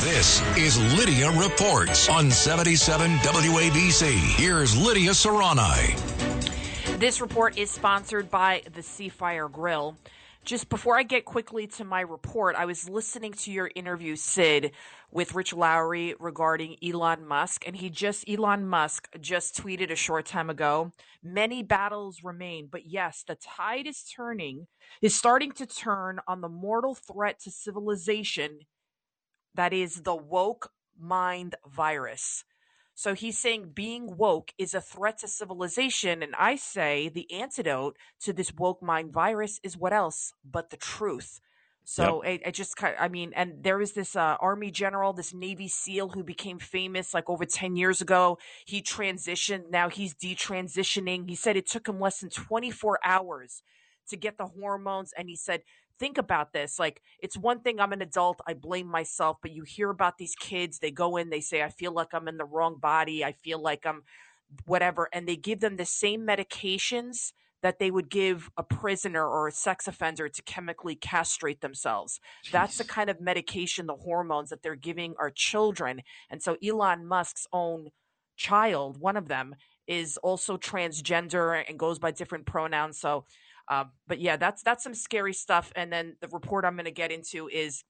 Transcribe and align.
This 0.00 0.40
is 0.56 0.78
Lidia 0.98 1.30
Reports 1.32 2.08
on 2.08 2.30
77 2.30 3.16
WABC. 3.18 4.10
Here's 4.38 4.74
Lidia 4.74 5.10
Curanaj. 5.10 6.98
This 6.98 7.20
report 7.20 7.58
is 7.58 7.70
sponsored 7.70 8.30
by 8.30 8.62
the 8.72 8.80
Seafire 8.80 9.52
Grill. 9.52 9.98
Just 10.42 10.70
before 10.70 10.98
I 10.98 11.02
get 11.02 11.26
quickly 11.26 11.66
to 11.66 11.84
my 11.84 12.00
report, 12.00 12.56
I 12.56 12.64
was 12.64 12.88
listening 12.88 13.34
to 13.34 13.52
your 13.52 13.70
interview, 13.74 14.16
Sid, 14.16 14.72
with 15.10 15.34
Rich 15.34 15.52
Lowry 15.52 16.14
regarding 16.18 16.76
Elon 16.82 17.26
Musk, 17.26 17.66
and 17.66 17.76
he 17.76 17.90
just, 17.90 18.26
Elon 18.26 18.66
Musk 18.66 19.06
just 19.20 19.54
tweeted 19.54 19.90
a 19.90 19.96
short 19.96 20.24
time 20.24 20.48
ago 20.48 20.92
many 21.22 21.62
battles 21.62 22.24
remain, 22.24 22.68
but 22.72 22.86
yes, 22.86 23.22
the 23.28 23.34
tide 23.34 23.86
is 23.86 24.02
turning, 24.04 24.66
is 25.02 25.14
starting 25.14 25.52
to 25.52 25.66
turn 25.66 26.20
on 26.26 26.40
the 26.40 26.48
mortal 26.48 26.94
threat 26.94 27.38
to 27.40 27.50
civilization 27.50 28.60
that 29.54 29.72
is 29.72 30.02
the 30.02 30.14
woke 30.14 30.72
mind 30.98 31.54
virus. 31.66 32.44
So 32.94 33.14
he's 33.14 33.38
saying 33.38 33.70
being 33.74 34.18
woke 34.18 34.52
is 34.58 34.74
a 34.74 34.80
threat 34.80 35.18
to 35.20 35.28
civilization. 35.28 36.22
And 36.22 36.34
I 36.38 36.56
say 36.56 37.08
the 37.08 37.32
antidote 37.32 37.96
to 38.20 38.32
this 38.32 38.52
woke 38.54 38.82
mind 38.82 39.12
virus 39.12 39.58
is 39.62 39.76
what 39.76 39.94
else 39.94 40.34
but 40.44 40.68
the 40.68 40.76
truth. 40.76 41.40
So 41.82 42.22
yep. 42.22 42.42
I, 42.44 42.48
I, 42.48 42.50
just, 42.50 42.74
I 42.82 43.08
mean, 43.08 43.32
and 43.34 43.64
there 43.64 43.78
was 43.78 43.92
this 43.92 44.14
uh, 44.14 44.36
Army 44.38 44.70
general, 44.70 45.14
this 45.14 45.32
Navy 45.32 45.66
SEAL 45.66 46.10
who 46.10 46.22
became 46.22 46.58
famous 46.58 47.14
like 47.14 47.30
over 47.30 47.46
10 47.46 47.74
years 47.74 48.02
ago. 48.02 48.38
He 48.66 48.82
transitioned. 48.82 49.70
Now 49.70 49.88
he's 49.88 50.14
detransitioning. 50.14 51.28
He 51.28 51.36
said 51.36 51.56
it 51.56 51.66
took 51.66 51.88
him 51.88 52.00
less 52.00 52.20
than 52.20 52.28
24 52.28 53.00
hours 53.02 53.62
to 54.10 54.16
get 54.16 54.38
the 54.38 54.46
hormones. 54.46 55.12
And 55.16 55.28
he 55.28 55.36
said 55.36 55.62
think 56.00 56.18
about 56.18 56.52
this. 56.52 56.78
Like, 56.78 57.02
it's 57.20 57.36
one 57.36 57.60
thing 57.60 57.78
I'm 57.78 57.92
an 57.92 58.02
adult, 58.02 58.40
I 58.48 58.54
blame 58.54 58.88
myself, 58.88 59.36
but 59.42 59.52
you 59.52 59.64
hear 59.64 59.90
about 59.90 60.16
these 60.18 60.34
kids, 60.34 60.78
they 60.78 60.90
go 60.90 61.16
in, 61.18 61.28
they 61.28 61.42
say, 61.42 61.62
I 61.62 61.68
feel 61.68 61.92
like 61.92 62.08
I'm 62.14 62.26
in 62.26 62.38
the 62.38 62.44
wrong 62.46 62.78
body, 62.80 63.22
I 63.22 63.32
feel 63.32 63.60
like 63.60 63.84
I'm 63.84 64.02
whatever, 64.64 65.08
and 65.12 65.28
they 65.28 65.36
give 65.36 65.60
them 65.60 65.76
the 65.76 65.84
same 65.84 66.26
medications 66.26 67.32
that 67.62 67.78
they 67.78 67.90
would 67.90 68.08
give 68.08 68.50
a 68.56 68.62
prisoner 68.62 69.26
or 69.26 69.46
a 69.46 69.52
sex 69.52 69.86
offender 69.86 70.30
to 70.30 70.42
chemically 70.42 70.94
castrate 70.94 71.60
themselves. 71.60 72.18
Jeez. 72.46 72.52
That's 72.52 72.78
the 72.78 72.84
kind 72.84 73.10
of 73.10 73.20
medication, 73.20 73.86
the 73.86 73.96
hormones 73.96 74.48
that 74.48 74.62
they're 74.62 74.74
giving 74.74 75.14
our 75.18 75.30
children. 75.30 76.00
And 76.30 76.42
so 76.42 76.56
Elon 76.66 77.06
Musk's 77.06 77.46
own 77.52 77.90
child, 78.38 78.98
one 78.98 79.18
of 79.18 79.28
them, 79.28 79.54
is 79.86 80.16
also 80.18 80.56
transgender 80.56 81.62
and 81.68 81.78
goes 81.78 81.98
by 81.98 82.12
different 82.12 82.46
pronouns. 82.46 82.98
So 82.98 83.26
um, 83.70 83.92
but 84.08 84.20
yeah, 84.20 84.36
that's 84.36 84.62
that's 84.62 84.82
some 84.82 84.94
scary 84.94 85.32
stuff. 85.32 85.72
And 85.76 85.92
then 85.92 86.16
the 86.20 86.28
report 86.28 86.64
I'm 86.64 86.74
going 86.74 86.84
to 86.84 86.90
get 86.90 87.12
into 87.12 87.48
is 87.48 87.84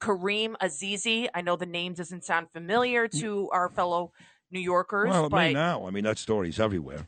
Kareem 0.00 0.54
Azizi. 0.62 1.28
I 1.34 1.40
know 1.40 1.56
the 1.56 1.66
name 1.66 1.94
doesn't 1.94 2.24
sound 2.24 2.48
familiar 2.52 3.08
to 3.08 3.48
our 3.50 3.70
fellow 3.70 4.12
New 4.50 4.60
Yorkers. 4.60 5.08
Well, 5.08 5.26
it 5.26 5.30
but 5.30 5.52
now. 5.52 5.86
I 5.86 5.90
mean, 5.90 6.04
that 6.04 6.18
story's 6.18 6.60
everywhere. 6.60 7.06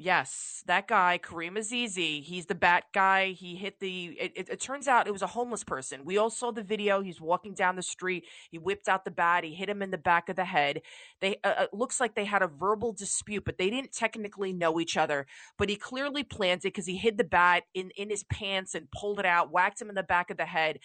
Yes, 0.00 0.62
that 0.68 0.86
guy, 0.86 1.18
Kareem 1.20 1.58
Azizi, 1.58 2.22
he's 2.22 2.46
the 2.46 2.54
bat 2.54 2.84
guy. 2.94 3.30
He 3.30 3.56
hit 3.56 3.80
the. 3.80 4.16
It, 4.20 4.32
it, 4.36 4.48
it, 4.48 4.60
turns 4.60 4.86
out 4.86 5.08
it 5.08 5.12
was 5.12 5.22
a 5.22 5.26
homeless 5.26 5.64
person. 5.64 6.04
We 6.04 6.18
all 6.18 6.30
saw 6.30 6.52
the 6.52 6.62
video. 6.62 7.00
He's 7.00 7.20
walking 7.20 7.52
down 7.52 7.74
the 7.74 7.82
street. 7.82 8.24
He 8.48 8.58
whipped 8.58 8.88
out 8.88 9.04
the 9.04 9.10
bat. 9.10 9.42
He 9.42 9.54
hit 9.54 9.68
him 9.68 9.82
in 9.82 9.90
the 9.90 9.98
back 9.98 10.28
of 10.28 10.36
the 10.36 10.44
head. 10.44 10.82
They 11.20 11.38
uh, 11.42 11.64
it 11.64 11.74
looks 11.74 11.98
like 11.98 12.14
they 12.14 12.26
had 12.26 12.42
a 12.42 12.46
verbal 12.46 12.92
dispute, 12.92 13.44
but 13.44 13.58
they 13.58 13.70
didn't 13.70 13.92
technically 13.92 14.52
know 14.52 14.78
each 14.78 14.96
other. 14.96 15.26
But 15.58 15.68
he 15.68 15.74
clearly 15.74 16.22
planned 16.22 16.60
it 16.60 16.74
because 16.74 16.86
he 16.86 16.96
hid 16.96 17.18
the 17.18 17.24
bat 17.24 17.64
in 17.74 17.90
in 17.96 18.08
his 18.08 18.22
pants 18.22 18.76
and 18.76 18.88
pulled 18.92 19.18
it 19.18 19.26
out, 19.26 19.50
whacked 19.50 19.82
him 19.82 19.88
in 19.88 19.96
the 19.96 20.04
back 20.04 20.30
of 20.30 20.36
the 20.36 20.46
head. 20.46 20.78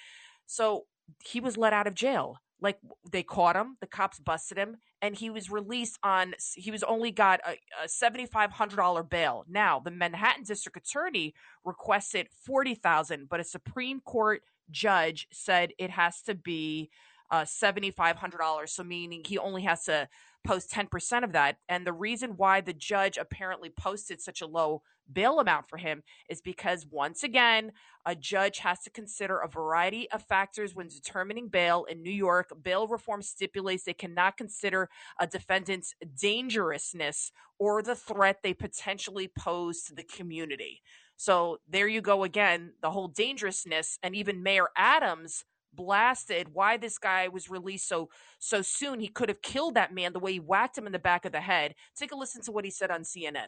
So 0.48 0.86
he 1.24 1.40
was 1.40 1.58
let 1.58 1.74
out 1.74 1.88
of 1.88 1.96
jail. 1.96 2.38
Like 2.62 2.80
they 3.12 3.24
caught 3.24 3.58
him 3.58 3.76
the 3.82 3.88
cops 3.88 4.20
busted 4.20 4.58
him 4.58 4.78
and 5.02 5.16
he 5.16 5.30
was 5.30 5.50
released 5.50 6.00
on 6.02 6.34
he 6.56 6.72
was 6.72 6.82
only 6.84 7.12
got 7.12 7.42
a, 7.46 7.58
a 7.84 7.88
$7500 7.88 9.10
bail. 9.10 9.44
Now 9.50 9.80
the 9.80 9.92
manhattan 9.92 10.44
district 10.44 10.78
attorney 10.78 11.34
requested 11.66 12.28
40000 12.46 13.28
but 13.28 13.42
a 13.42 13.44
supreme 13.44 14.00
court 14.00 14.44
judge 14.72 15.28
said 15.32 15.74
it 15.78 15.90
has 15.90 16.22
to 16.22 16.36
be 16.36 16.90
uh, 17.34 17.44
$7500 17.44 18.70
so 18.70 18.84
meaning 18.84 19.24
he 19.26 19.40
only 19.40 19.64
has 19.64 19.86
to 19.86 20.08
post 20.46 20.72
10% 20.72 21.24
of 21.24 21.32
that. 21.32 21.58
And 21.68 21.88
the 21.88 21.94
reason 21.94 22.38
why 22.38 22.62
the 22.62 22.74
judge 22.74 23.18
apparently 23.18 23.70
posted 23.70 24.22
such 24.22 24.42
a 24.42 24.46
low 24.46 24.84
bail 25.12 25.40
amount 25.40 25.68
for 25.68 25.78
him 25.78 26.04
is 26.30 26.42
because, 26.42 26.86
once 26.86 27.24
again, 27.24 27.72
a 28.06 28.16
judge 28.16 28.60
has 28.60 28.82
to 28.82 28.92
consider 28.92 29.40
a 29.40 29.48
variety 29.48 30.10
of 30.12 30.22
factors 30.22 30.76
when 30.76 30.90
determining 30.90 31.48
bail. 31.48 31.86
In 31.86 32.04
New 32.04 32.12
York, 32.12 32.54
bail 32.62 32.88
reform 32.88 33.22
stipulates 33.22 33.84
they 33.84 33.94
cannot 33.94 34.38
consider 34.38 34.90
a 35.20 35.26
defendant's 35.26 35.96
dangerousness 36.22 37.32
or 37.58 37.82
the 37.82 37.96
threat 37.96 38.40
they 38.44 38.54
potentially 38.54 39.30
pose 39.40 39.82
to 39.84 39.96
the 39.96 40.04
community. 40.04 40.82
So 41.16 41.58
there 41.68 41.88
you 41.88 42.02
go 42.02 42.24
again, 42.24 42.74
the 42.82 42.92
whole 42.92 43.08
dangerousness. 43.08 43.98
And 44.04 44.16
even 44.16 44.44
Mayor 44.44 44.68
Adams 44.76 45.46
blasted 45.76 46.54
why 46.54 46.78
this 46.78 46.98
guy 46.98 47.28
was 47.28 47.50
released 47.50 47.88
so 47.88 48.10
so 48.40 48.62
soon. 48.62 49.00
He 49.00 49.08
could 49.08 49.30
have 49.30 49.42
killed 49.42 49.76
that 49.76 49.94
man 49.94 50.14
the 50.14 50.20
way 50.20 50.34
he 50.34 50.40
whacked 50.40 50.78
him 50.78 50.86
in 50.86 50.92
the 50.92 51.00
back 51.00 51.26
of 51.26 51.32
the 51.32 51.42
head. 51.42 51.76
Take 51.96 52.12
a 52.12 52.16
listen 52.16 52.42
to 52.44 52.52
what 52.52 52.66
he 52.66 52.72
said 52.72 52.92
on 52.92 53.02
CNN. 53.02 53.48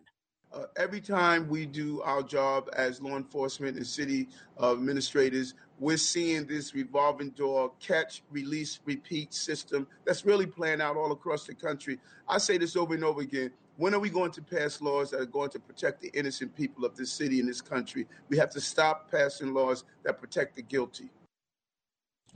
Uh, 0.53 0.65
every 0.77 1.01
time 1.01 1.49
we 1.49 1.65
do 1.65 2.01
our 2.03 2.23
job 2.23 2.69
as 2.73 3.01
law 3.01 3.17
enforcement 3.17 3.75
and 3.75 3.85
city 3.85 4.29
uh, 4.61 4.71
administrators, 4.71 5.53
we're 5.79 5.97
seeing 5.97 6.45
this 6.45 6.73
revolving 6.73 7.31
door 7.31 7.73
catch, 7.81 8.23
release, 8.31 8.79
repeat 8.85 9.33
system 9.33 9.85
that's 10.05 10.25
really 10.25 10.45
playing 10.45 10.79
out 10.79 10.95
all 10.95 11.11
across 11.11 11.45
the 11.45 11.53
country. 11.53 11.99
I 12.29 12.37
say 12.37 12.57
this 12.57 12.77
over 12.77 12.93
and 12.93 13.03
over 13.03 13.21
again. 13.21 13.51
When 13.77 13.93
are 13.93 13.99
we 13.99 14.09
going 14.09 14.31
to 14.31 14.41
pass 14.41 14.81
laws 14.81 15.11
that 15.11 15.19
are 15.19 15.25
going 15.25 15.49
to 15.49 15.59
protect 15.59 15.99
the 16.01 16.09
innocent 16.13 16.55
people 16.55 16.85
of 16.85 16.95
this 16.95 17.11
city 17.11 17.41
and 17.41 17.49
this 17.49 17.59
country? 17.59 18.07
We 18.29 18.37
have 18.37 18.49
to 18.51 18.61
stop 18.61 19.11
passing 19.11 19.53
laws 19.53 19.83
that 20.03 20.21
protect 20.21 20.55
the 20.55 20.61
guilty. 20.61 21.09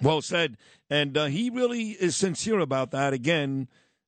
Well 0.01 0.21
said. 0.21 0.57
And 0.89 1.17
uh, 1.17 1.25
he 1.25 1.49
really 1.49 1.91
is 1.91 2.15
sincere 2.15 2.59
about 2.59 2.91
that. 2.91 3.13
Again, 3.13 3.67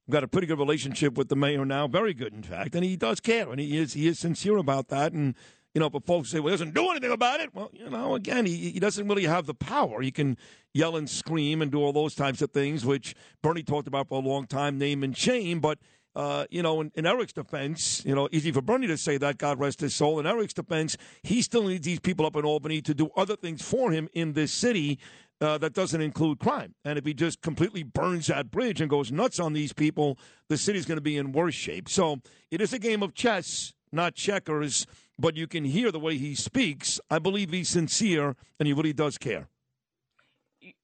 got 0.09 0.23
a 0.23 0.27
pretty 0.27 0.47
good 0.47 0.59
relationship 0.59 1.17
with 1.17 1.29
the 1.29 1.35
mayor 1.35 1.65
now, 1.65 1.87
very 1.87 2.13
good, 2.13 2.33
in 2.33 2.43
fact, 2.43 2.75
and 2.75 2.83
he 2.83 2.95
does 2.95 3.19
care, 3.19 3.49
and 3.49 3.59
he 3.59 3.77
is 3.77 3.93
he 3.93 4.07
is 4.07 4.19
sincere 4.19 4.57
about 4.57 4.89
that. 4.89 5.13
And 5.13 5.35
you 5.73 5.79
know, 5.79 5.89
but 5.89 6.05
folks 6.05 6.29
say, 6.29 6.39
well, 6.39 6.51
he 6.51 6.53
doesn't 6.53 6.73
do 6.73 6.89
anything 6.91 7.11
about 7.11 7.39
it. 7.39 7.55
Well, 7.55 7.71
you 7.73 7.89
know, 7.89 8.15
again, 8.15 8.45
he, 8.45 8.71
he 8.71 8.79
doesn't 8.79 9.07
really 9.07 9.25
have 9.25 9.45
the 9.45 9.53
power. 9.53 10.01
He 10.01 10.11
can 10.11 10.37
yell 10.73 10.97
and 10.97 11.09
scream 11.09 11.61
and 11.61 11.71
do 11.71 11.79
all 11.79 11.93
those 11.93 12.13
types 12.13 12.41
of 12.41 12.51
things, 12.51 12.85
which 12.85 13.15
Bernie 13.41 13.63
talked 13.63 13.87
about 13.87 14.09
for 14.09 14.21
a 14.21 14.25
long 14.25 14.47
time, 14.47 14.77
name 14.77 15.01
and 15.01 15.17
shame. 15.17 15.61
But 15.61 15.79
uh, 16.13 16.45
you 16.49 16.61
know, 16.61 16.81
in, 16.81 16.91
in, 16.95 17.05
Eric's 17.05 17.31
defense, 17.31 18.03
you 18.05 18.13
know, 18.13 18.27
easy 18.33 18.51
for 18.51 18.61
Bernie 18.61 18.87
to 18.87 18.97
say 18.97 19.17
that, 19.17 19.37
God 19.37 19.59
rest 19.59 19.79
his 19.79 19.95
soul. 19.95 20.19
In 20.19 20.27
Eric's 20.27 20.53
defense, 20.53 20.97
he 21.23 21.41
still 21.41 21.63
needs 21.63 21.85
these 21.85 22.01
people 22.01 22.25
up 22.25 22.35
in 22.35 22.43
Albany 22.43 22.81
to 22.81 22.93
do 22.93 23.09
other 23.15 23.37
things 23.37 23.61
for 23.61 23.91
him 23.91 24.09
in 24.11 24.33
this 24.33 24.51
city 24.51 24.99
uh, 25.41 25.57
that 25.57 25.73
doesn't 25.73 26.01
include 26.01 26.39
crime. 26.39 26.75
And 26.85 26.97
if 26.97 27.05
he 27.05 27.13
just 27.13 27.41
completely 27.41 27.83
burns 27.83 28.27
that 28.27 28.51
bridge 28.51 28.79
and 28.79 28.89
goes 28.89 29.11
nuts 29.11 29.39
on 29.39 29.53
these 29.53 29.73
people, 29.73 30.17
the 30.47 30.57
city's 30.57 30.85
going 30.85 30.97
to 30.97 31.01
be 31.01 31.17
in 31.17 31.31
worse 31.31 31.55
shape. 31.55 31.89
So 31.89 32.21
it 32.51 32.61
is 32.61 32.71
a 32.73 32.79
game 32.79 33.01
of 33.01 33.15
chess, 33.15 33.73
not 33.91 34.13
checkers, 34.15 34.85
but 35.17 35.35
you 35.35 35.47
can 35.47 35.65
hear 35.65 35.91
the 35.91 35.99
way 35.99 36.17
he 36.17 36.35
speaks. 36.35 36.99
I 37.09 37.19
believe 37.19 37.51
he's 37.51 37.69
sincere 37.69 38.35
and 38.59 38.67
he 38.67 38.73
really 38.73 38.93
does 38.93 39.17
care. 39.17 39.47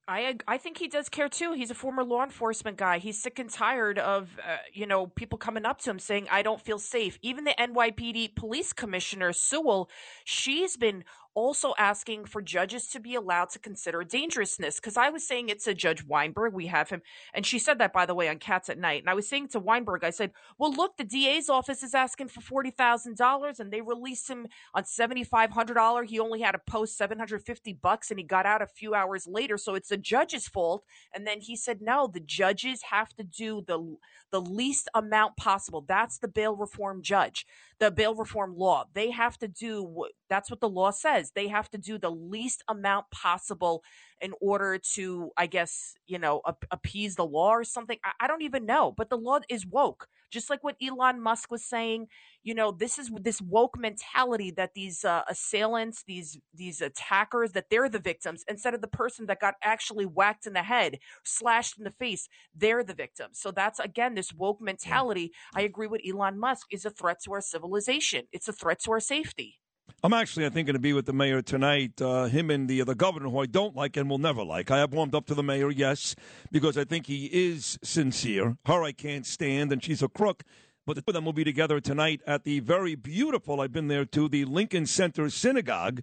I 0.08 0.38
I 0.48 0.58
think 0.58 0.78
he 0.78 0.88
does 0.88 1.10
care 1.10 1.28
too. 1.28 1.54
He's 1.54 1.70
a 1.72 1.76
former 1.76 2.04
law 2.04 2.24
enforcement 2.24 2.78
guy. 2.78 2.98
He's 3.00 3.22
sick 3.22 3.40
and 3.40 3.50
tired 3.50 4.00
of 4.00 4.30
uh, 4.42 4.58
you 4.74 4.88
know 4.88 5.08
people 5.08 5.38
coming 5.38 5.66
up 5.66 5.80
to 5.82 5.90
him 5.90 6.00
saying 6.00 6.28
I 6.32 6.44
don't 6.44 6.62
feel 6.62 6.80
safe. 6.80 7.20
Even 7.22 7.44
the 7.44 7.56
NYPD 7.60 8.36
police 8.36 8.72
commissioner 8.72 9.34
Sewell, 9.34 9.90
she's 10.24 10.78
been 10.78 11.04
also 11.38 11.76
asking 11.78 12.26
for 12.26 12.42
judges 12.42 12.88
to 12.88 13.00
be 13.00 13.14
allowed 13.14 13.48
to 13.48 13.60
consider 13.60 14.04
dangerousness. 14.04 14.78
Because 14.78 14.98
I 14.98 15.10
was 15.10 15.26
saying 15.28 15.50
it 15.50 15.62
to 15.66 15.76
Judge 15.76 16.04
Weinberg, 16.04 16.52
we 16.52 16.66
have 16.66 16.90
him, 16.90 17.04
and 17.32 17.46
she 17.46 17.60
said 17.60 17.78
that 17.78 17.94
by 17.94 18.08
the 18.08 18.16
way 18.16 18.28
on 18.28 18.40
Cats 18.40 18.70
at 18.70 18.80
Night. 18.80 19.04
And 19.04 19.10
I 19.10 19.14
was 19.14 19.30
saying 19.30 19.50
to 19.50 19.60
Weinberg, 19.60 20.04
I 20.04 20.10
said, 20.10 20.32
"Well, 20.58 20.74
look, 20.74 20.98
the 20.98 21.04
DA's 21.04 21.48
office 21.48 21.84
is 21.84 21.94
asking 21.94 22.30
for 22.30 22.42
forty 22.42 22.72
thousand 22.72 23.18
dollars, 23.18 23.60
and 23.60 23.72
they 23.72 23.82
released 23.82 24.28
him 24.28 24.48
on 24.74 24.86
seventy 24.86 25.24
five 25.24 25.52
hundred 25.52 25.76
dollars. 25.76 26.10
He 26.10 26.20
only 26.20 26.42
had 26.42 26.54
to 26.54 26.60
post 26.60 26.98
seven 26.98 27.20
hundred 27.20 27.44
fifty 27.44 27.74
bucks, 27.74 28.10
and 28.10 28.20
he 28.20 28.26
got 28.26 28.48
out 28.48 28.64
a 28.64 28.68
few 28.68 28.96
hours 28.96 29.28
later. 29.28 29.58
So 29.60 29.76
it's 29.76 29.92
the 29.98 30.04
judge's 30.04 30.48
fault." 30.48 30.84
And 31.14 31.26
then 31.28 31.42
he 31.42 31.56
said, 31.56 31.82
"No, 31.82 32.08
the 32.08 32.20
judges 32.20 32.84
have 32.84 33.10
to 33.16 33.24
do 33.24 33.62
the 33.62 33.98
the 34.32 34.42
least 34.42 34.90
amount 34.94 35.38
possible. 35.38 35.82
That's 35.88 36.18
the 36.20 36.28
bail 36.28 36.56
reform 36.56 37.02
judge, 37.02 37.46
the 37.80 37.92
bail 37.92 38.16
reform 38.16 38.56
law. 38.58 38.86
They 38.94 39.12
have 39.12 39.38
to 39.40 39.48
do 39.48 40.06
that's 40.30 40.52
what 40.52 40.60
the 40.60 40.70
law 40.70 40.92
says. 40.92 41.32
They 41.32 41.48
have 41.48 41.70
to 41.72 41.78
do 41.78 41.98
the 41.98 42.12
least 42.12 42.64
amount 42.68 43.12
possible 43.12 43.84
in 44.22 44.34
order 44.42 44.80
to, 44.96 45.32
I 45.38 45.48
guess, 45.48 45.96
you 46.08 46.20
know, 46.20 46.42
ap- 46.48 46.66
appease 46.72 47.16
the 47.16 47.26
law 47.26 47.52
or 47.52 47.64
something. 47.64 47.98
I, 48.04 48.26
I 48.26 48.28
don't 48.28 48.42
even 48.42 48.66
know. 48.66 48.94
But 48.96 49.10
the 49.10 49.18
law 49.18 49.40
is 49.50 49.66
woke, 49.66 50.08
just 50.32 50.50
like 50.50 50.64
what 50.64 50.76
Elon 50.82 51.22
Musk 51.22 51.52
was 51.52 51.64
saying. 51.64 52.08
You 52.44 52.56
know, 52.56 52.72
this 52.72 52.98
is 52.98 53.12
this 53.22 53.42
woke 53.42 53.78
mentality 53.78 54.52
that 54.52 54.74
these 54.74 55.06
uh, 55.06 55.24
assailants, 55.30 56.04
these 56.08 56.40
these 56.54 56.82
attackers, 56.82 57.52
that 57.54 57.66
they're 57.70 57.90
the 57.90 58.00
victims 58.00 58.44
instead 58.50 58.74
of 58.74 58.82
the 58.82 58.88
person 58.88 59.26
that 59.28 59.40
got 59.42 59.56
actually 59.64 60.06
whacked 60.06 60.48
in 60.48 60.54
the 60.54 60.64
head, 60.64 61.00
slashed 61.24 61.78
in 61.78 61.84
the 61.84 61.92
face. 61.92 62.28
They're 62.56 62.84
the 62.84 62.94
victims. 62.94 63.40
So 63.40 63.52
that's 63.52 63.80
again 63.80 64.16
this 64.16 64.34
woke 64.34 64.62
mentality. 64.62 65.32
I 65.56 65.62
agree 65.62 65.88
with 65.88 66.02
Elon 66.08 66.40
Musk 66.40 66.68
is 66.72 66.86
a 66.86 66.90
threat 66.90 67.22
to 67.26 67.34
our 67.34 67.42
civilization. 67.42 68.26
It's 68.32 68.48
a 68.48 68.54
threat 68.54 68.80
to 68.84 68.92
our 68.92 69.00
safety. 69.00 69.60
I'm 70.04 70.14
actually, 70.14 70.46
I 70.46 70.50
think, 70.50 70.68
going 70.68 70.76
to 70.76 70.80
be 70.80 70.94
with 70.94 71.08
the 71.08 71.14
mayor 71.14 71.42
tonight. 71.42 72.00
Uh, 72.00 72.26
him 72.26 72.52
and 72.52 72.70
the 72.70 72.84
the 72.84 72.94
governor, 72.94 73.30
who 73.30 73.40
I 73.40 73.48
don't 73.48 73.76
like 73.76 73.98
and 73.98 74.08
will 74.08 74.20
never 74.20 74.44
like. 74.44 74.70
I 74.70 74.78
have 74.78 74.94
warmed 74.94 75.16
up 75.16 75.26
to 75.26 75.34
the 75.34 75.42
mayor, 75.42 75.72
yes, 75.72 76.16
because 76.52 76.78
I 76.78 76.84
think 76.84 77.08
he 77.08 77.26
is 77.26 77.80
sincere. 77.82 78.58
Her, 78.68 78.84
I 78.84 78.92
can't 78.92 79.26
stand, 79.26 79.72
and 79.72 79.84
she's 79.84 80.04
a 80.04 80.08
crook. 80.08 80.44
But 80.86 80.98
the 80.98 81.02
two 81.02 81.10
of 81.10 81.14
them 81.16 81.26
will 81.26 81.34
be 81.34 81.44
together 81.44 81.80
tonight 81.80 82.22
at 82.28 82.44
the 82.44 82.60
very 82.60 82.94
beautiful. 82.94 83.60
I've 83.60 83.74
been 83.74 83.88
there 83.88 84.06
to 84.06 84.30
the 84.30 84.46
Lincoln 84.46 84.86
Center 84.86 85.32
Synagogue, 85.32 86.02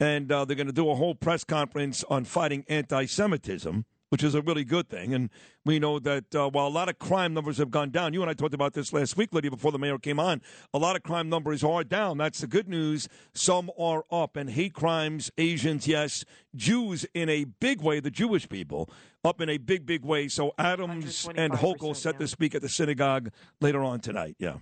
and 0.00 0.30
uh, 0.32 0.44
they're 0.44 0.56
going 0.56 0.66
to 0.66 0.72
do 0.72 0.90
a 0.90 0.96
whole 0.96 1.14
press 1.14 1.44
conference 1.44 2.02
on 2.10 2.24
fighting 2.24 2.64
anti-Semitism 2.68 3.84
which 4.10 4.22
is 4.22 4.34
a 4.34 4.42
really 4.42 4.64
good 4.64 4.88
thing. 4.88 5.14
And 5.14 5.30
we 5.64 5.78
know 5.78 5.98
that 5.98 6.34
uh, 6.34 6.48
while 6.48 6.66
a 6.66 6.68
lot 6.68 6.88
of 6.88 6.98
crime 6.98 7.34
numbers 7.34 7.58
have 7.58 7.70
gone 7.70 7.90
down, 7.90 8.12
you 8.12 8.22
and 8.22 8.30
I 8.30 8.34
talked 8.34 8.54
about 8.54 8.74
this 8.74 8.92
last 8.92 9.16
week, 9.16 9.32
Lidia, 9.32 9.50
before 9.50 9.72
the 9.72 9.78
mayor 9.78 9.98
came 9.98 10.20
on. 10.20 10.42
A 10.72 10.78
lot 10.78 10.96
of 10.96 11.02
crime 11.02 11.28
numbers 11.28 11.64
are 11.64 11.84
down. 11.84 12.18
That's 12.18 12.40
the 12.40 12.46
good 12.46 12.68
news. 12.68 13.08
Some 13.34 13.70
are 13.78 14.04
up. 14.10 14.36
And 14.36 14.50
hate 14.50 14.74
crimes, 14.74 15.30
Asians, 15.38 15.88
yes, 15.88 16.24
Jews 16.54 17.06
in 17.14 17.28
a 17.28 17.44
big 17.44 17.80
way, 17.80 18.00
the 18.00 18.10
Jewish 18.10 18.48
people, 18.48 18.90
up 19.24 19.40
in 19.40 19.48
a 19.48 19.58
big, 19.58 19.86
big 19.86 20.04
way. 20.04 20.28
So 20.28 20.52
Adams 20.58 21.28
and 21.34 21.52
Hochul 21.52 21.96
set 21.96 22.14
yeah. 22.14 22.20
to 22.20 22.28
speak 22.28 22.54
at 22.54 22.62
the 22.62 22.68
synagogue 22.68 23.30
later 23.60 23.82
on 23.82 24.00
tonight. 24.00 24.36
Yeah. 24.38 24.56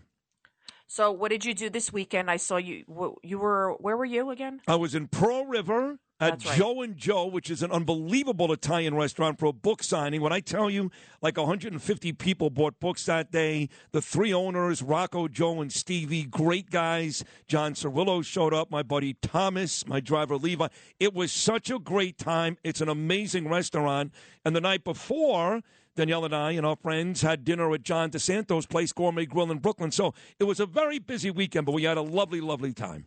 So, 0.87 1.11
what 1.11 1.31
did 1.31 1.45
you 1.45 1.55
do 1.55 1.71
this 1.71 1.93
weekend? 1.93 2.31
I 2.31 2.37
saw 2.37 2.57
you. 2.57 2.85
You 3.23 3.39
were 3.39 3.73
where 3.79 3.97
were 3.97 4.05
you 4.05 4.31
again? 4.31 4.61
I 4.69 4.77
was 4.77 4.95
in 4.95 5.09
Pearl 5.09 5.47
River 5.47 5.99
at 6.21 6.45
right. 6.45 6.57
Joe 6.57 6.83
and 6.83 6.97
Joe, 6.97 7.27
which 7.27 7.51
is 7.51 7.63
an 7.63 7.73
unbelievable 7.73 8.53
Italian 8.53 8.95
restaurant 8.95 9.39
for 9.39 9.47
a 9.47 9.53
book 9.53 9.83
signing. 9.83 10.21
When 10.21 10.33
I 10.33 10.41
tell 10.41 10.71
you, 10.71 10.91
like 11.21 11.37
150 11.37 12.13
people 12.13 12.51
bought 12.51 12.79
books 12.81 13.07
that 13.07 13.33
day. 13.33 13.69
The 13.93 14.01
three 14.01 14.33
owners, 14.33 14.83
Rocco, 14.83 15.27
Joe, 15.29 15.61
and 15.61 15.73
Stevie, 15.73 16.25
great 16.25 16.71
guys. 16.71 17.25
John 17.49 17.75
Cirillo 17.75 18.25
showed 18.25 18.55
up. 18.55 18.71
My 18.71 18.83
buddy 18.83 19.15
Thomas, 19.15 19.87
my 19.87 20.01
driver 20.01 20.37
Levi. 20.37 20.69
It 21.01 21.15
was 21.15 21.33
such 21.33 21.71
a 21.71 21.79
great 21.79 22.19
time. 22.19 22.57
It's 22.63 22.81
an 22.81 22.89
amazing 22.89 23.49
restaurant. 23.49 24.13
And 24.45 24.55
the 24.55 24.61
night 24.61 24.85
before. 24.85 25.63
Danielle 25.96 26.25
and 26.25 26.35
I 26.35 26.52
and 26.52 26.67
our 26.67 26.76
friends 26.76 27.23
had 27.23 27.44
dinner 27.44 27.73
at 27.73 27.82
John 27.82 28.11
DeSanto's 28.11 28.67
place, 28.67 28.93
Gourmet 28.93 29.26
Grill 29.26 29.50
in 29.50 29.58
Brooklyn. 29.58 29.91
So 29.91 30.14
it 30.38 30.44
was 30.44 30.61
a 30.61 30.67
very 30.67 30.99
busy 30.99 31.31
weekend, 31.31 31.67
but 31.67 31.73
we 31.73 31.85
had 31.85 31.96
a 31.96 32.02
lovely, 32.02 32.41
lovely 32.41 32.73
time. 32.73 33.06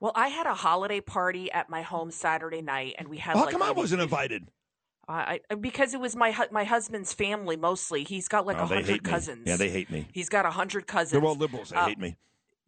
Well, 0.00 0.12
I 0.14 0.28
had 0.28 0.46
a 0.46 0.54
holiday 0.54 1.00
party 1.00 1.50
at 1.52 1.70
my 1.70 1.82
home 1.82 2.10
Saturday 2.10 2.62
night, 2.62 2.96
and 2.98 3.08
we 3.08 3.16
had. 3.16 3.36
How 3.36 3.44
like, 3.44 3.52
come 3.52 3.62
I 3.62 3.70
wasn't 3.70 4.02
invited? 4.02 4.50
I, 5.08 5.40
because 5.60 5.94
it 5.94 6.00
was 6.00 6.16
my 6.16 6.36
my 6.50 6.64
husband's 6.64 7.12
family 7.12 7.56
mostly. 7.56 8.02
He's 8.02 8.26
got 8.26 8.44
like 8.44 8.56
a 8.56 8.62
oh, 8.62 8.66
hundred 8.66 9.04
cousins. 9.04 9.44
Yeah, 9.46 9.56
they 9.56 9.70
hate 9.70 9.88
me. 9.88 10.08
He's 10.12 10.28
got 10.28 10.46
a 10.46 10.50
hundred 10.50 10.86
cousins. 10.88 11.12
They're 11.12 11.24
all 11.24 11.36
liberals. 11.36 11.70
They 11.70 11.76
uh, 11.76 11.86
hate 11.86 11.98
me. 11.98 12.16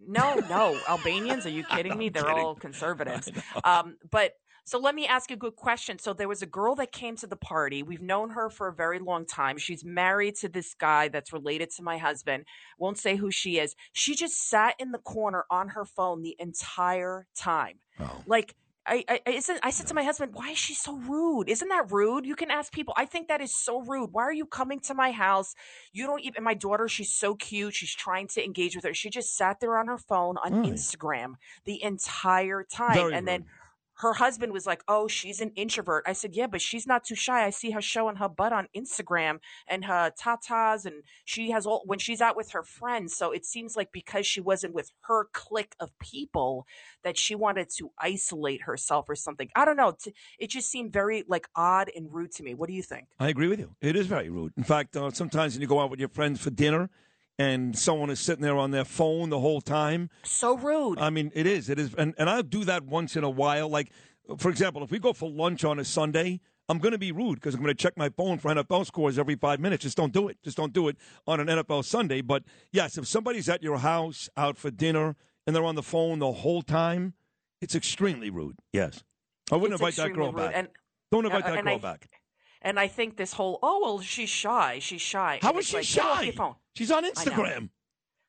No, 0.01 0.37
no, 0.49 0.79
Albanians. 0.89 1.47
Are 1.47 1.51
you 1.51 1.65
kidding 1.71 1.99
me? 1.99 2.09
They're 2.11 2.23
kidding. 2.23 2.39
all 2.39 2.55
conservatives. 2.55 3.31
Um, 3.65 3.97
but 4.09 4.35
so 4.69 4.79
let 4.79 4.95
me 4.95 5.07
ask 5.07 5.31
a 5.31 5.37
good 5.37 5.57
question. 5.57 5.99
So 5.99 6.13
there 6.13 6.29
was 6.29 6.43
a 6.43 6.47
girl 6.47 6.75
that 6.75 6.93
came 6.93 7.17
to 7.17 7.27
the 7.27 7.37
party. 7.37 7.83
We've 7.83 8.03
known 8.03 8.31
her 8.31 8.51
for 8.51 8.69
a 8.69 8.75
very 8.75 8.99
long 8.99 9.25
time. 9.25 9.57
She's 9.57 9.83
married 9.83 10.37
to 10.37 10.49
this 10.49 10.75
guy 10.75 11.09
that's 11.09 11.33
related 11.33 11.71
to 11.77 11.83
my 11.83 11.97
husband. 11.97 12.45
Won't 12.79 12.99
say 12.99 13.17
who 13.17 13.31
she 13.31 13.59
is. 13.59 13.75
She 13.95 14.15
just 14.15 14.49
sat 14.49 14.75
in 14.79 14.93
the 14.93 14.99
corner 14.99 15.47
on 15.51 15.69
her 15.71 15.87
phone 15.87 16.21
the 16.21 16.37
entire 16.39 17.27
time. 17.35 17.79
Oh. 17.99 18.23
Like 18.27 18.55
I, 18.85 19.05
I, 19.09 19.41
I, 19.63 19.71
said 19.71 19.87
to 19.89 19.95
my 19.95 20.03
husband, 20.03 20.33
why 20.35 20.51
is 20.51 20.59
she 20.59 20.75
so 20.75 20.97
rude? 20.97 21.49
Isn't 21.49 21.69
that 21.69 21.91
rude? 21.91 22.25
You 22.25 22.35
can 22.35 22.51
ask 22.51 22.73
people. 22.73 22.95
I 22.97 23.05
think 23.05 23.29
that 23.29 23.41
is 23.41 23.55
so 23.55 23.83
rude. 23.83 24.11
Why 24.13 24.23
are 24.23 24.33
you 24.33 24.47
coming 24.47 24.81
to 24.81 24.95
my 24.95 25.13
house? 25.13 25.55
You 25.93 26.07
don't 26.07 26.23
even, 26.23 26.43
my 26.43 26.55
daughter, 26.55 26.89
she's 26.89 27.13
so 27.13 27.35
cute. 27.35 27.75
She's 27.75 27.95
trying 27.95 28.29
to 28.29 28.45
engage 28.45 28.75
with 28.75 28.85
her. 28.85 28.95
She 28.95 29.11
just 29.11 29.37
sat 29.37 29.61
there 29.61 29.77
on 29.77 29.89
her 29.89 29.99
phone 29.99 30.37
on. 30.39 30.59
Instagram 30.59 31.35
the 31.65 31.83
entire 31.83 32.65
time. 32.65 32.95
Very 32.95 33.15
and 33.15 33.27
rude. 33.27 33.29
then 33.29 33.45
her 33.99 34.15
husband 34.15 34.53
was 34.53 34.67
like, 34.67 34.83
"Oh, 34.89 35.09
she's 35.09 35.41
an 35.41 35.53
introvert." 35.57 36.05
I 36.07 36.13
said, 36.13 36.35
"Yeah, 36.35 36.47
but 36.47 36.63
she's 36.63 36.87
not 36.87 37.05
too 37.05 37.15
shy. 37.15 37.45
I 37.45 37.51
see 37.51 37.73
her 37.73 37.83
showing 37.83 38.17
her 38.17 38.29
butt 38.29 38.53
on 38.53 38.69
Instagram 38.75 39.41
and 39.67 39.85
her 39.85 40.13
tatas, 40.21 40.85
and 40.85 41.03
she 41.25 41.51
has 41.51 41.67
all 41.67 41.83
when 41.85 41.99
she's 41.99 42.21
out 42.21 42.37
with 42.37 42.53
her 42.53 42.63
friends. 42.63 43.17
So 43.17 43.33
it 43.33 43.45
seems 43.45 43.77
like 43.77 43.93
because 43.93 44.27
she 44.27 44.41
wasn't 44.41 44.75
with 44.75 44.93
her 45.03 45.29
clique 45.33 45.75
of 45.81 45.97
people, 45.99 46.67
that 47.03 47.19
she 47.19 47.35
wanted 47.35 47.69
to 47.77 47.91
isolate 47.99 48.63
herself 48.63 49.09
or 49.09 49.15
something. 49.15 49.51
I 49.55 49.65
don't 49.65 49.77
know. 49.77 49.97
It 50.39 50.51
just 50.51 50.71
seemed 50.71 50.93
very 50.93 51.25
like 51.29 51.49
odd 51.57 51.91
and 51.95 52.13
rude 52.13 52.33
to 52.33 52.43
me. 52.43 52.55
What 52.55 52.69
do 52.69 52.75
you 52.75 52.83
think? 52.83 53.09
I 53.19 53.29
agree 53.29 53.49
with 53.49 53.59
you. 53.59 53.75
It 53.81 53.97
is 53.97 54.07
very 54.07 54.29
rude. 54.31 54.53
In 54.57 54.65
fact, 54.65 54.97
uh, 54.97 55.11
sometimes 55.11 55.55
when 55.55 55.63
you 55.63 55.69
go 55.69 55.81
out 55.81 55.91
with 55.91 56.01
your 56.01 56.09
friends 56.09 56.41
for 56.41 56.51
dinner 56.51 56.91
and 57.39 57.79
someone 57.79 58.11
is 58.11 58.19
sitting 58.19 58.43
there 58.43 58.57
on 58.57 58.73
their 58.73 58.85
phone 58.85 59.31
the 59.31 59.41
whole 59.41 59.61
time. 59.61 60.11
So 60.25 60.57
rude. 60.57 60.99
I 60.99 61.11
mean, 61.11 61.31
it 61.35 61.47
is. 61.47 61.71
It 61.71 61.79
is. 61.79 61.95
And, 61.95 62.15
and 62.19 62.29
I'll 62.29 62.43
do 62.43 62.65
that 62.65 62.85
once 62.85 63.17
in 63.17 63.25
a 63.25 63.31
while. 63.31 63.69
Like, 63.69 63.91
for 64.39 64.51
example, 64.51 64.83
if 64.83 64.91
we 64.91 64.99
go 64.99 65.13
for 65.13 65.31
lunch 65.31 65.65
on 65.65 65.79
a 65.79 65.85
Sunday, 65.85 66.41
I'm 66.69 66.79
going 66.79 66.93
to 66.93 66.99
be 66.99 67.13
rude 67.13 67.37
because 67.37 67.55
I'm 67.55 67.63
going 67.63 67.75
to 67.75 67.81
check 67.81 67.97
my 67.97 68.11
phone 68.11 68.39
for 68.39 68.53
NFL 68.53 68.87
scores 68.87 69.19
every 69.19 69.37
five 69.37 69.61
minutes. 69.61 69.85
Just 69.85 69.97
don't 69.97 70.13
do 70.13 70.29
it. 70.29 70.39
Just 70.43 70.57
don't 70.57 70.73
do 70.73 70.89
it 70.89 70.97
on 71.27 71.41
an 71.41 71.47
NFL 71.47 71.85
Sunday. 71.85 72.21
But 72.21 72.43
yes, 72.73 72.99
if 72.99 73.07
somebody's 73.07 73.49
at 73.49 73.63
your 73.63 73.79
house 73.79 74.29
out 74.37 74.59
for 74.59 74.71
dinner 74.71 75.17
and 75.47 75.55
they're 75.55 75.65
on 75.65 75.77
the 75.77 75.83
phone 75.83 76.19
the 76.19 76.33
whole 76.33 76.63
time, 76.63 77.15
it's 77.61 77.75
extremely 77.75 78.31
rude. 78.31 78.59
Yes. 78.73 79.03
I 79.51 79.57
wouldn't 79.57 79.81
it's 79.81 79.81
invite 79.81 79.97
that 79.97 80.15
girl 80.15 80.33
rude. 80.33 80.37
back. 80.37 80.53
And, 80.55 80.69
don't 81.11 81.25
invite 81.25 81.45
that 81.45 81.65
girl 81.65 81.75
I, 81.75 81.79
back. 81.79 82.11
And 82.61 82.79
I 82.79 82.89
think 82.89 83.17
this 83.17 83.33
whole 83.33 83.59
oh 83.63 83.81
well 83.83 84.01
she's 84.01 84.29
shy 84.29 84.79
she's 84.81 85.01
shy. 85.01 85.39
How 85.41 85.57
is 85.57 85.67
she 85.67 85.77
like, 85.77 85.87
shy? 85.87 86.33
She's 86.79 86.93
on 86.93 87.05
Instagram. 87.05 87.71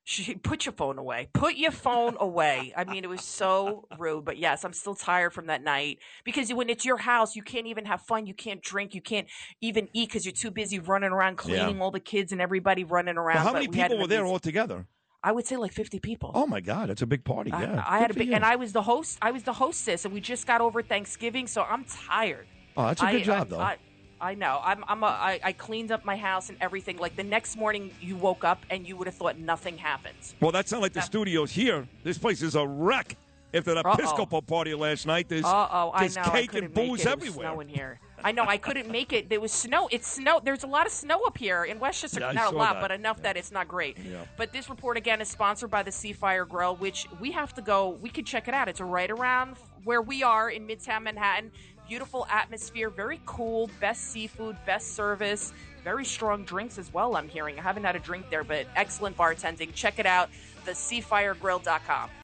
She 0.05 0.33
put 0.33 0.65
your 0.65 0.73
phone 0.73 0.97
away. 0.97 1.29
Put 1.33 1.55
your 1.55 1.69
phone 1.69 2.17
away. 2.19 2.73
I 2.75 2.83
mean, 2.83 3.03
it 3.03 3.09
was 3.11 3.23
so 3.23 3.87
rude. 3.99 4.25
But 4.25 4.39
yes, 4.39 4.65
I'm 4.65 4.73
still 4.73 4.95
tired 4.95 5.33
from 5.33 5.45
that 5.45 5.63
night 5.63 5.99
because 6.23 6.51
when 6.51 6.67
it's 6.67 6.83
your 6.83 6.97
house, 6.97 7.35
you 7.35 7.43
can't 7.43 7.67
even 7.67 7.85
have 7.85 8.01
fun. 8.01 8.25
You 8.25 8.33
can't 8.33 8.59
drink. 8.59 8.95
You 8.95 9.01
can't 9.01 9.27
even 9.61 9.87
eat 9.93 10.09
because 10.09 10.25
you're 10.25 10.33
too 10.33 10.49
busy 10.49 10.79
running 10.79 11.11
around 11.11 11.35
cleaning 11.35 11.77
yeah. 11.77 11.83
all 11.83 11.91
the 11.91 11.99
kids 11.99 12.31
and 12.31 12.41
everybody 12.41 12.83
running 12.83 13.17
around. 13.17 13.35
Well, 13.35 13.45
how 13.45 13.53
many 13.53 13.67
people 13.67 13.97
we 13.97 14.01
were 14.01 14.07
there 14.07 14.25
all 14.25 14.39
together? 14.39 14.87
I 15.23 15.31
would 15.31 15.45
say 15.45 15.57
like 15.57 15.71
50 15.71 15.99
people. 15.99 16.31
Oh 16.33 16.47
my 16.47 16.59
God, 16.59 16.89
it's 16.89 17.03
a 17.03 17.07
big 17.07 17.23
party. 17.23 17.51
Yeah, 17.51 17.83
I, 17.85 17.99
had 17.99 18.09
a 18.09 18.15
big, 18.15 18.31
and 18.31 18.43
I 18.43 18.55
was 18.55 18.73
the 18.73 18.81
host. 18.81 19.19
I 19.21 19.29
was 19.29 19.43
the 19.43 19.53
hostess, 19.53 20.05
and 20.05 20.13
we 20.13 20.21
just 20.21 20.47
got 20.47 20.59
over 20.59 20.81
Thanksgiving, 20.81 21.45
so 21.45 21.61
I'm 21.61 21.83
tired. 21.83 22.47
Oh, 22.75 22.87
that's 22.87 23.03
a 23.03 23.11
good 23.11 23.21
I, 23.21 23.23
job, 23.23 23.49
though. 23.49 23.59
I, 23.59 23.77
I 24.21 24.36
know. 24.36 24.60
I'm. 24.63 24.83
I'm. 24.88 25.04
A, 25.04 25.07
I, 25.07 25.39
I 25.44 25.51
cleaned 25.54 25.92
up 25.92 26.06
my 26.06 26.16
house 26.16 26.50
and 26.50 26.57
everything. 26.62 26.98
Like 26.98 27.16
the 27.16 27.24
next 27.24 27.56
morning, 27.57 27.92
you 28.01 28.16
woke 28.16 28.44
up 28.44 28.66
and 28.69 28.88
you 28.88 28.97
would 28.97 29.07
have 29.07 29.16
thought 29.16 29.38
nothing 29.38 29.78
happened. 29.78 30.18
Well, 30.40 30.52
that's 30.52 30.71
not 30.71 30.81
like 30.81 30.94
the 30.94 31.02
studios 31.02 31.52
here. 31.52 31.88
This 32.04 32.18
place 32.18 32.42
is 32.42 32.56
a 32.56 32.68
wreck. 32.68 33.16
After 33.52 33.73
the 33.73 33.80
Episcopal 33.80 34.44
party 34.44 34.76
last 34.76 35.07
night, 35.07 35.28
there's, 35.28 35.44
Uh-oh, 35.44 35.92
there's 35.97 36.16
I 36.16 36.23
know. 36.23 36.30
cake 36.30 36.54
I 36.54 36.59
and 36.59 36.71
booze 36.71 37.02
it. 37.02 37.07
everywhere. 37.07 37.47
It 37.47 37.57
was 37.57 37.66
snowing 37.66 37.68
here. 37.68 37.99
I 38.23 38.31
know. 38.31 38.45
I 38.45 38.57
couldn't 38.57 38.92
make 38.92 39.11
it. 39.11 39.28
There 39.28 39.40
was 39.40 39.52
snow. 39.52 39.90
It's 39.92 40.07
snow. 40.07 40.40
There's 40.44 40.64
a 40.64 40.68
lot 40.68 40.85
of 40.85 40.92
snow 40.92 41.23
up 41.26 41.35
here 41.35 41.64
in 41.64 41.80
Westchester. 41.80 42.19
Yeah, 42.19 42.31
not 42.33 42.54
a 42.54 42.56
lot, 42.56 42.73
that. 42.73 42.81
but 42.81 42.92
enough 42.92 43.18
yeah. 43.18 43.23
that 43.23 43.38
it's 43.38 43.52
not 43.52 43.68
great. 43.68 43.97
Yeah. 43.97 44.23
But 44.38 44.54
this 44.54 44.69
report 44.69 44.97
again 44.97 45.19
is 45.19 45.30
sponsored 45.30 45.71
by 45.71 45.81
the 45.81 45.90
Seafire 45.90 46.47
Grill, 46.47 46.76
which 46.76 47.07
we 47.19 47.31
have 47.31 47.52
to 47.56 47.64
go. 47.64 47.97
We 47.99 48.09
could 48.11 48.28
check 48.28 48.47
it 48.47 48.54
out. 48.54 48.68
It's 48.68 48.81
right 48.81 49.09
around 49.09 49.57
where 49.83 50.04
we 50.04 50.21
are 50.21 50.52
in 50.52 50.68
Midtown 50.68 51.02
Manhattan. 51.02 51.52
Beautiful 51.89 52.27
atmosphere, 52.29 52.91
very 52.91 53.19
cool. 53.25 53.67
Best 53.79 54.11
seafood, 54.11 54.55
best 54.67 54.93
service, 54.93 55.53
very 55.83 56.05
strong 56.05 56.43
drinks 56.43 56.77
as 56.77 56.93
well. 56.93 57.15
I'm 57.15 57.27
hearing. 57.27 57.57
I 57.57 57.63
haven't 57.63 57.83
had 57.83 57.95
a 57.95 57.99
drink 57.99 58.29
there, 58.29 58.43
but 58.43 58.67
excellent 58.75 59.17
bartending. 59.17 59.73
Check 59.73 59.97
it 59.97 60.05
out. 60.05 60.29
TheSeafireGrill.com. 60.67 62.09